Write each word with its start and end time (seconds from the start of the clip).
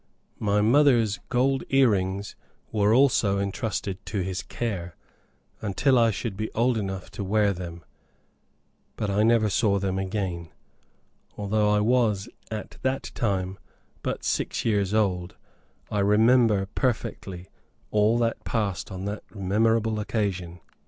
My 0.39 0.61
mother's 0.61 1.19
gold 1.29 1.63
ear 1.69 1.91
rings 1.91 2.35
were 2.71 2.91
also 2.91 3.37
entrusted 3.37 4.03
to 4.07 4.21
his 4.21 4.41
care, 4.41 4.95
until 5.61 5.99
I 5.99 6.09
should 6.09 6.35
be 6.35 6.49
old 6.53 6.75
enough 6.75 7.11
to 7.11 7.23
wear 7.23 7.53
them. 7.53 7.85
But 8.95 9.11
I 9.11 9.21
never 9.21 9.47
saw 9.47 9.77
them 9.77 9.99
again. 9.99 10.49
Though 11.37 11.69
I 11.69 11.81
was 11.81 12.27
at 12.49 12.79
that 12.81 13.11
time 13.13 13.59
but 14.01 14.23
six 14.23 14.65
years 14.65 14.91
old, 14.91 15.35
I 15.91 15.99
remember 15.99 16.65
perfectly, 16.73 17.49
all 17.91 18.17
that 18.17 18.43
passed 18.43 18.87
upon 18.89 19.05
that 19.05 19.35
memorable 19.35 19.99
occasion. 19.99 20.61